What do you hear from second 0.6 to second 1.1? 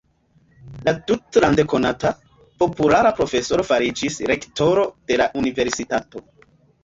La